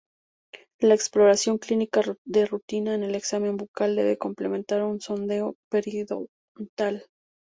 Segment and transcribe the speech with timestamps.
[0.79, 7.05] La exploración clínica de rutina en el examen bucal debe contemplar un sondeo periodontal.